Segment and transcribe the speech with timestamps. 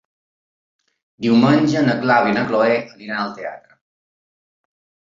[1.25, 3.81] Diumenge na Clàudia i na Cloè aniran al teatre.